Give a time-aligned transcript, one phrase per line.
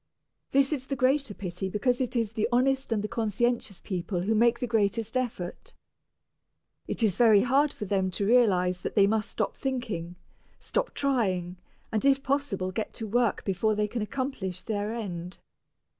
[0.49, 4.33] This is the greater pity because it is the honest and the conscientious people who
[4.33, 5.75] make the greatest effort.
[6.87, 10.15] It is very hard for them to realize that they must stop thinking,
[10.59, 11.57] stop trying,
[11.91, 15.37] and if possible get to work before they can accomplish their end.